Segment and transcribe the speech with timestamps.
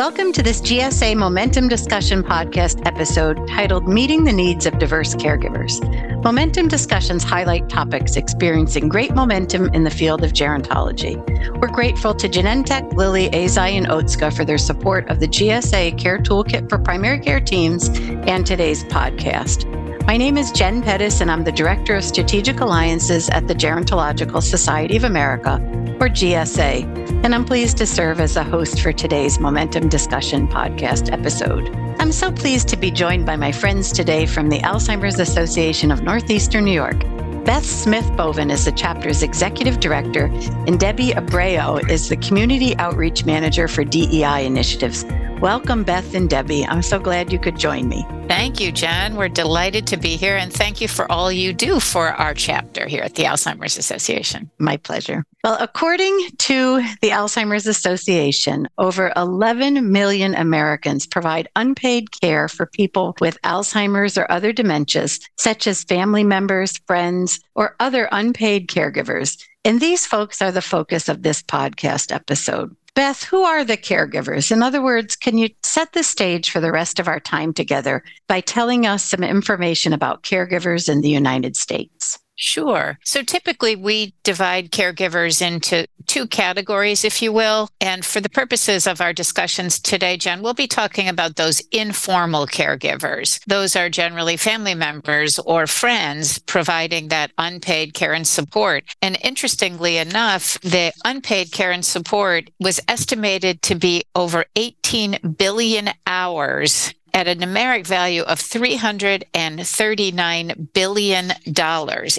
[0.00, 5.78] Welcome to this GSA Momentum Discussion podcast episode titled Meeting the Needs of Diverse Caregivers.
[6.24, 11.18] Momentum discussions highlight topics experiencing great momentum in the field of gerontology.
[11.60, 16.16] We're grateful to Genentech, Lilly, Eisai, and Otsuka for their support of the GSA Care
[16.16, 17.88] Toolkit for Primary Care Teams
[18.26, 19.69] and today's podcast.
[20.10, 24.42] My name is Jen Pettis, and I'm the Director of Strategic Alliances at the Gerontological
[24.42, 25.60] Society of America,
[26.00, 26.82] or GSA,
[27.24, 31.72] and I'm pleased to serve as a host for today's Momentum Discussion podcast episode.
[32.00, 36.02] I'm so pleased to be joined by my friends today from the Alzheimer's Association of
[36.02, 36.98] Northeastern New York.
[37.44, 40.24] Beth Smith Boivin is the chapter's executive director,
[40.66, 45.04] and Debbie Abreu is the community outreach manager for DEI initiatives.
[45.40, 46.66] Welcome, Beth and Debbie.
[46.66, 48.04] I'm so glad you could join me.
[48.28, 49.16] Thank you, Jen.
[49.16, 52.86] We're delighted to be here, and thank you for all you do for our chapter
[52.86, 54.50] here at the Alzheimer's Association.
[54.58, 55.24] My pleasure.
[55.42, 63.16] Well, according to the Alzheimer's Association, over 11 million Americans provide unpaid care for people
[63.18, 69.42] with Alzheimer's or other dementias, such as family members, friends, or other unpaid caregivers.
[69.64, 72.74] And these folks are the focus of this podcast episode.
[72.94, 74.50] Beth, who are the caregivers?
[74.50, 78.02] In other words, can you set the stage for the rest of our time together
[78.26, 82.18] by telling us some information about caregivers in the United States?
[82.40, 82.98] Sure.
[83.04, 87.68] So typically we divide caregivers into two categories, if you will.
[87.82, 92.46] And for the purposes of our discussions today, Jen, we'll be talking about those informal
[92.46, 93.44] caregivers.
[93.46, 98.84] Those are generally family members or friends providing that unpaid care and support.
[99.02, 105.90] And interestingly enough, the unpaid care and support was estimated to be over 18 billion
[106.06, 111.32] hours at a numeric value of $339 billion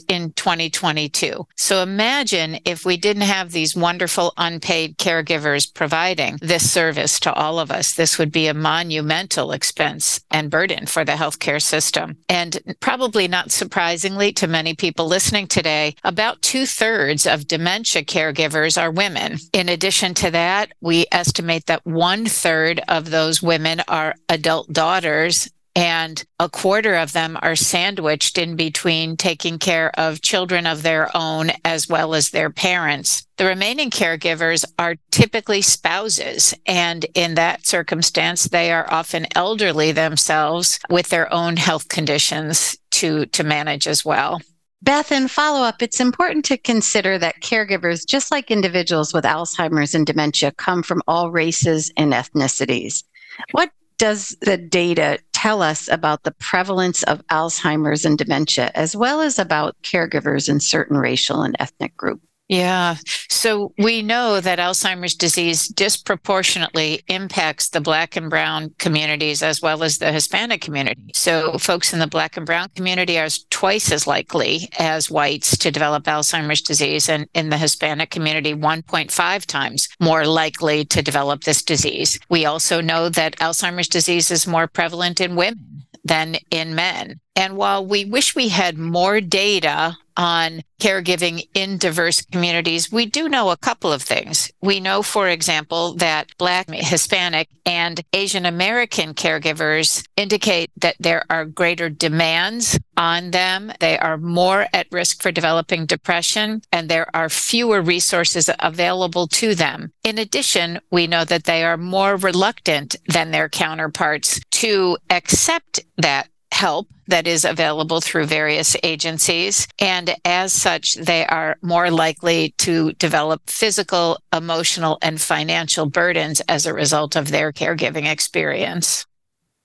[0.07, 1.47] in 2022.
[1.55, 7.59] So imagine if we didn't have these wonderful unpaid caregivers providing this service to all
[7.59, 7.95] of us.
[7.95, 12.17] This would be a monumental expense and burden for the healthcare system.
[12.29, 18.81] And probably not surprisingly to many people listening today, about two thirds of dementia caregivers
[18.81, 19.37] are women.
[19.53, 25.47] In addition to that, we estimate that one third of those women are adult daughters
[25.75, 31.15] and a quarter of them are sandwiched in between taking care of children of their
[31.15, 33.27] own as well as their parents.
[33.37, 40.79] The remaining caregivers are typically spouses, and in that circumstance, they are often elderly themselves
[40.89, 44.41] with their own health conditions to, to manage as well.
[44.81, 49.93] Beth, in follow up, it's important to consider that caregivers, just like individuals with Alzheimer's
[49.93, 53.03] and dementia, come from all races and ethnicities.
[53.51, 53.69] What
[54.01, 59.37] does the data tell us about the prevalence of Alzheimer's and dementia, as well as
[59.37, 62.25] about caregivers in certain racial and ethnic groups?
[62.51, 62.97] Yeah.
[63.29, 69.83] So we know that Alzheimer's disease disproportionately impacts the Black and Brown communities as well
[69.83, 71.11] as the Hispanic community.
[71.15, 75.71] So folks in the Black and Brown community are twice as likely as whites to
[75.71, 81.63] develop Alzheimer's disease, and in the Hispanic community, 1.5 times more likely to develop this
[81.63, 82.19] disease.
[82.29, 87.21] We also know that Alzheimer's disease is more prevalent in women than in men.
[87.41, 93.27] And while we wish we had more data on caregiving in diverse communities, we do
[93.27, 94.51] know a couple of things.
[94.61, 101.45] We know, for example, that Black, Hispanic, and Asian American caregivers indicate that there are
[101.45, 103.71] greater demands on them.
[103.79, 109.55] They are more at risk for developing depression, and there are fewer resources available to
[109.55, 109.91] them.
[110.03, 116.27] In addition, we know that they are more reluctant than their counterparts to accept that
[116.61, 119.67] help that is available through various agencies.
[119.79, 126.67] And as such, they are more likely to develop physical, emotional, and financial burdens as
[126.67, 129.07] a result of their caregiving experience.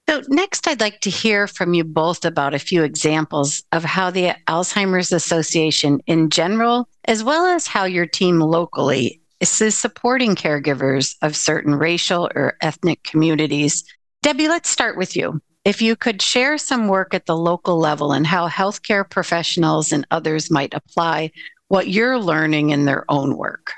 [0.09, 4.11] So, next, I'd like to hear from you both about a few examples of how
[4.11, 11.15] the Alzheimer's Association in general, as well as how your team locally is supporting caregivers
[11.21, 13.85] of certain racial or ethnic communities.
[14.23, 15.43] Debbie, let's start with you.
[15.67, 20.07] If you could share some work at the local level and how healthcare professionals and
[20.13, 21.33] others might apply
[21.67, 23.73] what you're learning in their own work.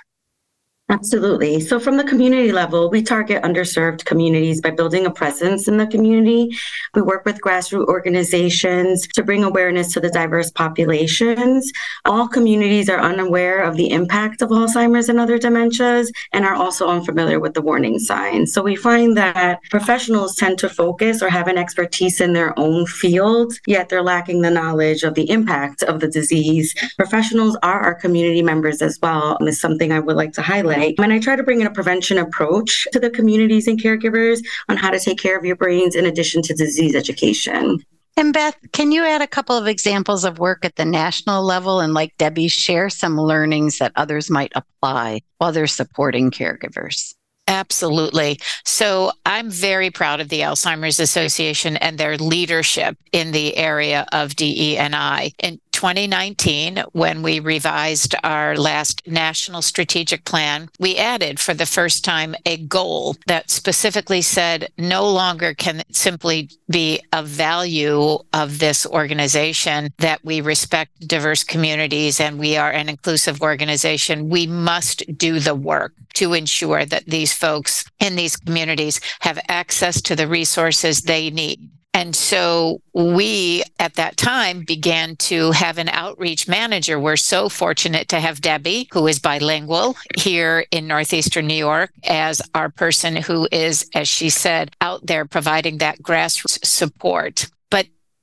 [0.90, 1.60] Absolutely.
[1.60, 5.86] So, from the community level, we target underserved communities by building a presence in the
[5.86, 6.56] community.
[6.94, 11.70] We work with grassroots organizations to bring awareness to the diverse populations.
[12.06, 16.88] All communities are unaware of the impact of Alzheimer's and other dementias and are also
[16.88, 18.54] unfamiliar with the warning signs.
[18.54, 22.86] So, we find that professionals tend to focus or have an expertise in their own
[22.86, 26.74] field, yet they're lacking the knowledge of the impact of the disease.
[26.96, 30.77] Professionals are our community members as well, and is something I would like to highlight
[30.78, 30.94] like.
[30.98, 34.76] And I try to bring in a prevention approach to the communities and caregivers on
[34.76, 37.84] how to take care of your brains in addition to disease education.
[38.16, 41.78] And Beth, can you add a couple of examples of work at the national level
[41.78, 47.14] and, like Debbie, share some learnings that others might apply while they're supporting caregivers?
[47.46, 48.38] Absolutely.
[48.64, 54.36] So I'm very proud of the Alzheimer's Association and their leadership in the area of
[54.36, 55.32] DE&I.
[55.40, 62.04] And 2019, when we revised our last national strategic plan, we added for the first
[62.04, 68.58] time a goal that specifically said no longer can it simply be a value of
[68.58, 74.28] this organization that we respect diverse communities and we are an inclusive organization.
[74.28, 80.02] We must do the work to ensure that these folks in these communities have access
[80.02, 85.88] to the resources they need and so we at that time began to have an
[85.88, 87.00] outreach manager.
[87.00, 92.40] We're so fortunate to have Debbie, who is bilingual here in Northeastern New York, as
[92.54, 97.46] our person who is, as she said, out there providing that grassroots support.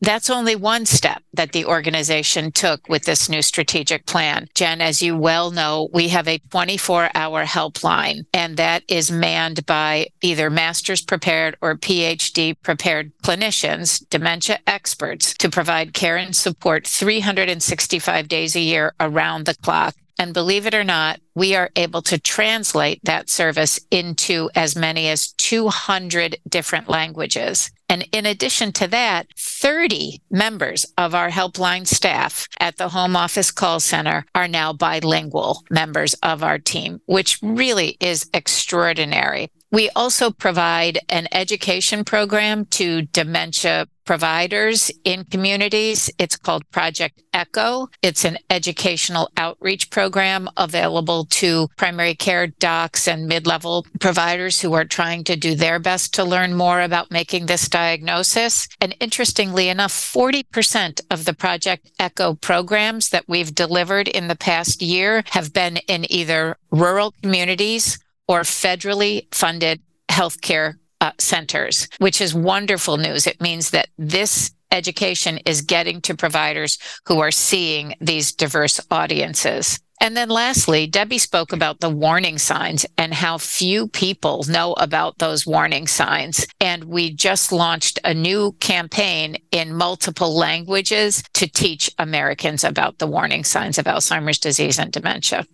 [0.02, 4.48] That's only one step that the organization took with this new strategic plan.
[4.54, 9.66] Jen, as you well know, we have a 24 hour helpline, and that is manned
[9.66, 16.86] by either master's prepared or PhD prepared clinicians, dementia experts, to provide care and support
[16.86, 22.02] 365 days a year around the clock and believe it or not, we are able
[22.04, 27.70] to translate that service into as many as 200 different languages.
[27.88, 33.52] And in addition to that, 30 members of our helpline staff at the home office
[33.52, 39.52] call center are now bilingual members of our team, which really is extraordinary.
[39.72, 46.10] We also provide an education program to dementia providers in communities.
[46.20, 47.88] It's called Project Echo.
[48.02, 54.74] It's an educational outreach program available to primary care docs and mid level providers who
[54.74, 58.68] are trying to do their best to learn more about making this diagnosis.
[58.80, 64.82] And interestingly enough, 40% of the Project Echo programs that we've delivered in the past
[64.82, 72.34] year have been in either rural communities or federally funded healthcare uh, centers, which is
[72.34, 73.28] wonderful news.
[73.28, 76.78] It means that this education is getting to providers
[77.08, 79.80] who are seeing these diverse audiences.
[80.02, 85.20] And then lastly, Debbie spoke about the warning signs and how few people know about
[85.20, 86.46] those warning signs.
[86.60, 93.08] And we just launched a new campaign in multiple languages to teach Americans about the
[93.08, 95.46] warning signs of Alzheimer's disease and dementia.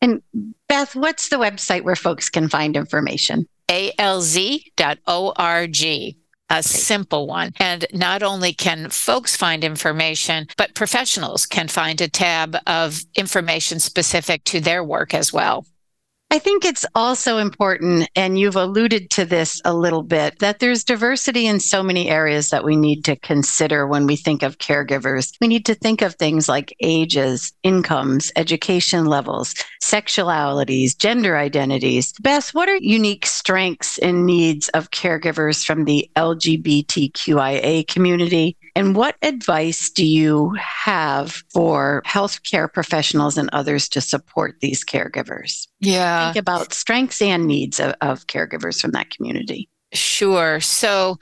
[0.00, 0.22] And
[0.68, 3.46] Beth, what's the website where folks can find information?
[3.68, 4.66] alz.org
[6.48, 7.52] a simple one.
[7.58, 13.80] And not only can folks find information, but professionals can find a tab of information
[13.80, 15.66] specific to their work as well.
[16.28, 20.82] I think it's also important, and you've alluded to this a little bit, that there's
[20.82, 25.32] diversity in so many areas that we need to consider when we think of caregivers.
[25.40, 32.12] We need to think of things like ages, incomes, education levels, sexualities, gender identities.
[32.20, 38.56] Beth, what are unique strengths and needs of caregivers from the LGBTQIA community?
[38.76, 45.66] And what advice do you have for healthcare professionals and others to support these caregivers?
[45.80, 46.26] Yeah.
[46.32, 49.70] Think about strengths and needs of, of caregivers from that community.
[49.94, 50.60] Sure.
[50.60, 51.18] So,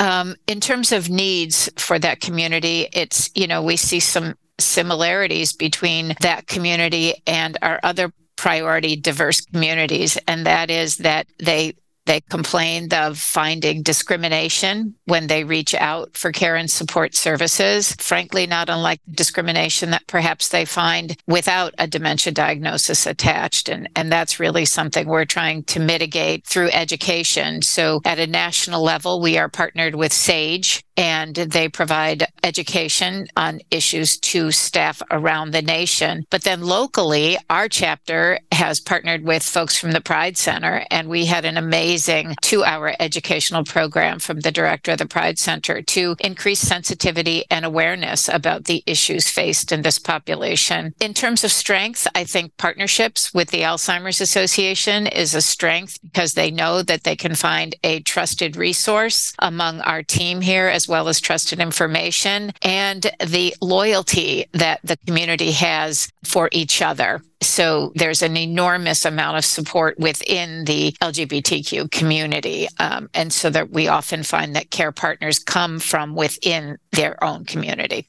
[0.00, 5.54] um, in terms of needs for that community, it's, you know, we see some similarities
[5.54, 10.18] between that community and our other priority diverse communities.
[10.28, 11.74] And that is that they
[12.08, 17.94] they complained of finding discrimination when they reach out for care and support services.
[18.00, 23.68] Frankly, not unlike discrimination that perhaps they find without a dementia diagnosis attached.
[23.68, 27.60] And, and that's really something we're trying to mitigate through education.
[27.60, 33.60] So at a national level, we are partnered with SAGE and they provide education on
[33.70, 36.26] issues to staff around the nation.
[36.28, 41.26] But then locally, our chapter has partnered with folks from the Pride Center, and we
[41.26, 41.97] had an amazing
[42.42, 47.64] two hour educational program from the director of the Pride Center to increase sensitivity and
[47.64, 50.94] awareness about the issues faced in this population.
[51.00, 56.34] In terms of strength, I think partnerships with the Alzheimer's Association is a strength because
[56.34, 61.08] they know that they can find a trusted resource among our team here as well
[61.08, 67.22] as trusted information and the loyalty that the community has for each other.
[67.40, 72.66] So there's an enormous amount of support within the LGBTQ community.
[72.80, 77.44] Um, and so that we often find that care partners come from within their own
[77.44, 78.08] community.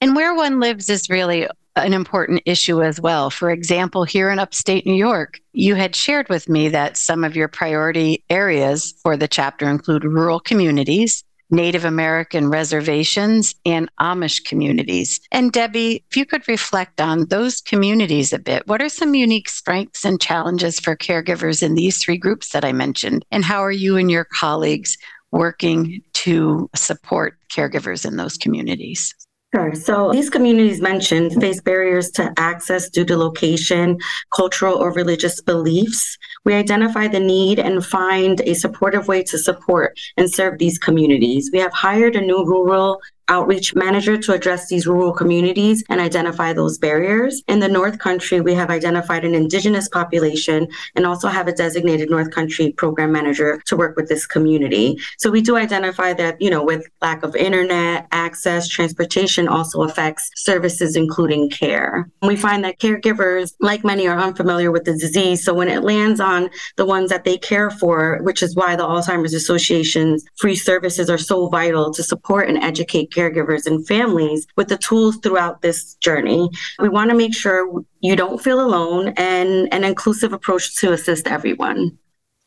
[0.00, 3.30] And where one lives is really an important issue as well.
[3.30, 7.36] For example, here in upstate New York, you had shared with me that some of
[7.36, 15.20] your priority areas for the chapter include rural communities, Native American reservations, and Amish communities.
[15.32, 19.48] And Debbie, if you could reflect on those communities a bit, what are some unique
[19.48, 23.24] strengths and challenges for caregivers in these three groups that I mentioned?
[23.30, 24.96] And how are you and your colleagues
[25.30, 29.14] working to support caregivers in those communities?
[29.54, 29.74] Sure.
[29.74, 33.96] So these communities mentioned face barriers to access due to location,
[34.34, 36.18] cultural, or religious beliefs.
[36.44, 41.48] We identify the need and find a supportive way to support and serve these communities.
[41.50, 46.52] We have hired a new rural outreach manager to address these rural communities and identify
[46.52, 47.42] those barriers.
[47.48, 52.10] In the North Country, we have identified an Indigenous population and also have a designated
[52.10, 54.98] North Country program manager to work with this community.
[55.18, 60.30] So we do identify that, you know, with lack of internet access, transportation also affects
[60.36, 62.08] services, including care.
[62.22, 65.44] We find that caregivers, like many, are unfamiliar with the disease.
[65.44, 68.84] So when it lands on the ones that they care for, which is why the
[68.84, 74.68] Alzheimer's Association's free services are so vital to support and educate caregivers and families with
[74.68, 76.48] the tools throughout this journey.
[76.78, 81.26] We want to make sure you don't feel alone and an inclusive approach to assist
[81.26, 81.98] everyone.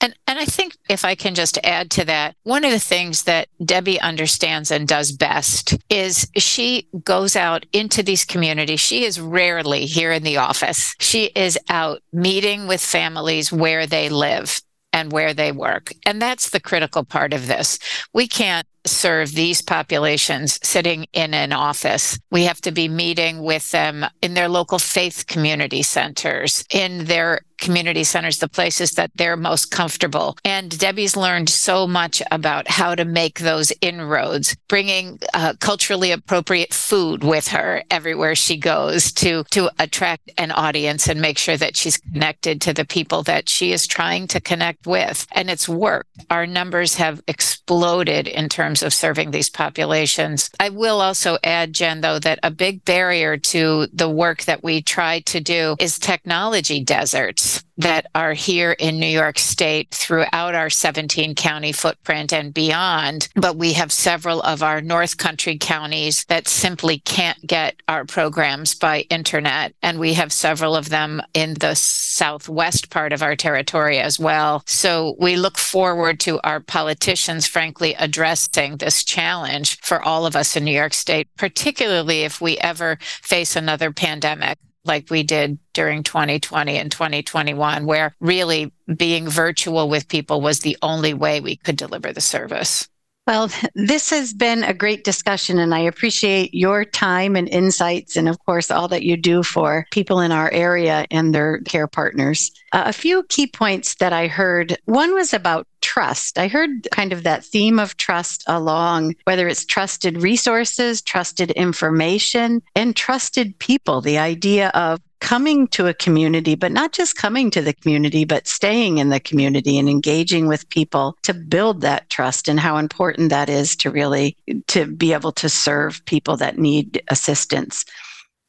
[0.02, 3.24] And, and I think if I can just add to that, one of the things
[3.24, 8.80] that Debbie understands and does best is she goes out into these communities.
[8.80, 10.96] She is rarely here in the office.
[11.00, 14.62] She is out meeting with families where they live
[14.92, 15.94] and where they work.
[16.06, 17.78] And that's the critical part of this.
[18.12, 22.20] We can't serve these populations sitting in an office.
[22.32, 27.42] We have to be meeting with them in their local faith community centers, in their
[27.62, 30.38] community centers, the places that they're most comfortable.
[30.44, 36.74] And Debbie's learned so much about how to make those inroads, bringing uh, culturally appropriate
[36.74, 41.78] food with her everywhere she goes to, to attract an audience and make sure that
[41.78, 45.28] she's connected to the people that she is trying to connect with.
[45.32, 46.10] And it's worked.
[46.30, 50.50] Our numbers have exploded in terms terms of serving these populations.
[50.60, 54.82] I will also add, Jen, though, that a big barrier to the work that we
[54.82, 60.70] try to do is technology deserts that are here in New York State throughout our
[60.70, 63.28] 17 county footprint and beyond.
[63.36, 68.76] But we have several of our North Country counties that simply can't get our programs
[68.76, 69.74] by internet.
[69.82, 74.64] And we have several of them in the southwest part of our territory as well.
[74.68, 80.56] So we look forward to our politicians, frankly, addressing this challenge for all of us
[80.56, 86.04] in New York State, particularly if we ever face another pandemic like we did during
[86.04, 91.78] 2020 and 2021, where really being virtual with people was the only way we could
[91.78, 92.88] deliver the service.
[93.28, 98.28] Well, this has been a great discussion, and I appreciate your time and insights, and
[98.28, 102.52] of course, all that you do for people in our area and their care partners.
[102.72, 106.38] Uh, a few key points that I heard one was about trust.
[106.38, 112.62] I heard kind of that theme of trust along, whether it's trusted resources, trusted information,
[112.76, 114.02] and trusted people.
[114.02, 118.48] The idea of coming to a community, but not just coming to the community, but
[118.48, 123.30] staying in the community and engaging with people to build that trust and how important
[123.30, 124.36] that is to really
[124.68, 127.86] to be able to serve people that need assistance.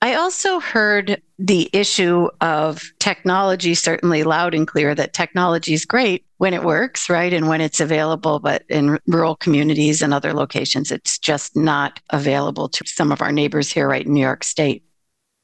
[0.01, 6.25] I also heard the issue of technology certainly loud and clear that technology is great
[6.39, 7.33] when it works, right?
[7.33, 12.69] And when it's available, but in rural communities and other locations, it's just not available
[12.71, 14.83] to some of our neighbors here, right in New York State.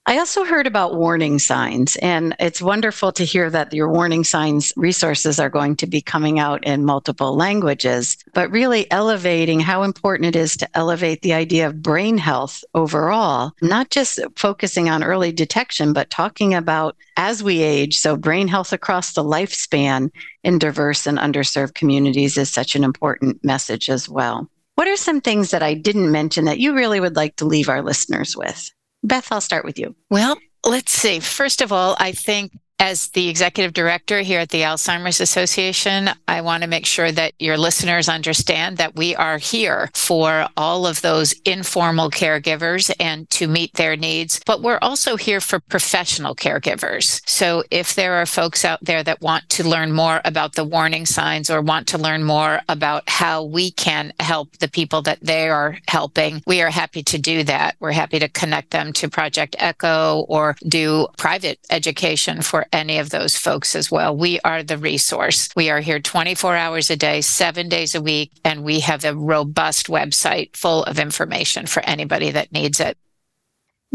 [0.08, 4.72] I also heard about warning signs, and it's wonderful to hear that your warning signs
[4.74, 10.34] resources are going to be coming out in multiple languages, but really elevating how important
[10.34, 15.30] it is to elevate the idea of brain health overall, not just focusing on early
[15.30, 17.98] detection, but talking about as we age.
[17.98, 20.10] So, brain health across the lifespan
[20.42, 24.48] in diverse and underserved communities is such an important message as well.
[24.76, 27.68] What are some things that I didn't mention that you really would like to leave
[27.68, 28.70] our listeners with?
[29.02, 29.94] Beth, I'll start with you.
[30.10, 31.20] Well, let's see.
[31.20, 36.40] First of all, I think as the executive director here at the Alzheimer's Association, I
[36.42, 41.00] want to make sure that your listeners understand that we are here for all of
[41.02, 47.20] those informal caregivers and to meet their needs, but we're also here for professional caregivers.
[47.28, 51.04] So if there are folks out there that want to learn more about the warning
[51.04, 55.48] signs or want to learn more about how we can help the people that they
[55.48, 57.74] are helping, we are happy to do that.
[57.80, 63.10] We're happy to connect them to Project Echo or do private education for any of
[63.10, 64.16] those folks as well.
[64.16, 65.48] We are the resource.
[65.56, 69.14] We are here 24 hours a day, seven days a week, and we have a
[69.14, 72.98] robust website full of information for anybody that needs it.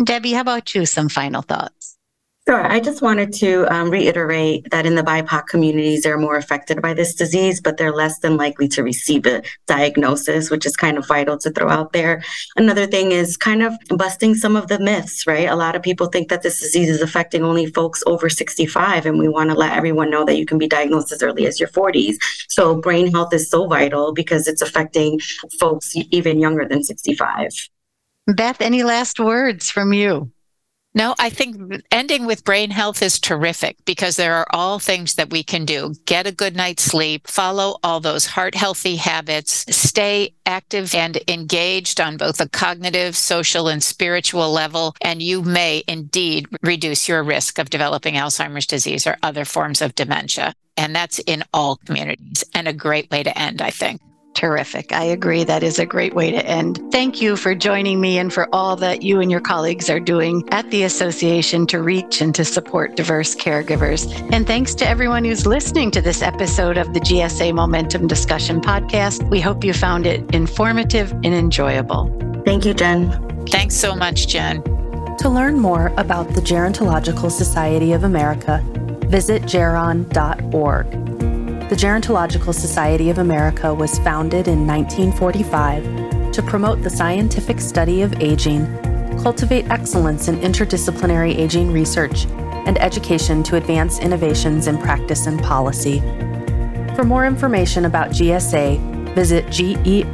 [0.01, 0.86] Debbie, how about you?
[0.86, 1.83] Some final thoughts?
[2.46, 2.62] Sure.
[2.62, 6.94] I just wanted to um, reiterate that in the BIPOC communities, they're more affected by
[6.94, 11.08] this disease, but they're less than likely to receive a diagnosis, which is kind of
[11.08, 12.22] vital to throw out there.
[12.58, 15.48] Another thing is kind of busting some of the myths, right?
[15.48, 19.18] A lot of people think that this disease is affecting only folks over 65, and
[19.18, 21.70] we want to let everyone know that you can be diagnosed as early as your
[21.70, 22.16] 40s.
[22.50, 25.22] So, brain health is so vital because it's affecting
[25.62, 27.70] folks even younger than 65.
[28.28, 30.30] Beth, any last words from you?
[30.96, 35.32] No, I think ending with brain health is terrific because there are all things that
[35.32, 35.96] we can do.
[36.06, 42.00] Get a good night's sleep, follow all those heart healthy habits, stay active and engaged
[42.00, 47.58] on both a cognitive, social, and spiritual level, and you may indeed reduce your risk
[47.58, 50.54] of developing Alzheimer's disease or other forms of dementia.
[50.78, 54.00] And that's in all communities and a great way to end, I think.
[54.44, 54.92] Terrific.
[54.92, 55.46] I agree.
[55.46, 56.82] That is a great way to end.
[56.92, 60.44] Thank you for joining me and for all that you and your colleagues are doing
[60.52, 64.06] at the association to reach and to support diverse caregivers.
[64.34, 69.30] And thanks to everyone who's listening to this episode of the GSA Momentum Discussion Podcast.
[69.30, 72.14] We hope you found it informative and enjoyable.
[72.44, 73.46] Thank you, Jen.
[73.46, 74.62] Thanks so much, Jen.
[75.20, 78.62] To learn more about the Gerontological Society of America,
[79.08, 81.12] visit geron.org.
[81.74, 88.13] The Gerontological Society of America was founded in 1945 to promote the scientific study of
[88.22, 88.68] aging,
[89.24, 92.27] cultivate excellence in interdisciplinary aging research,
[92.68, 96.00] and education to advance innovations in practice and policy.
[96.96, 100.13] For more information about GSA, visit geron.org.